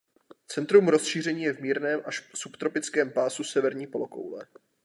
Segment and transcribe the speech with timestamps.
[0.47, 4.45] Centrum rozšíření je v mírném až subtropickém pásu severní polokoule.